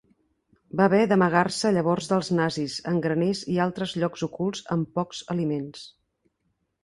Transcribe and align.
Van 0.79 0.83
haver 0.89 1.01
d'amagar-se 1.09 1.71
llavors 1.75 2.07
dels 2.13 2.31
nazis, 2.39 2.77
en 2.91 2.97
graners 3.05 3.41
i 3.55 3.59
altres 3.67 3.93
llocs 4.05 4.25
ocults 4.29 4.63
amb 4.77 4.89
pocs 4.99 5.19
aliments. 5.35 5.85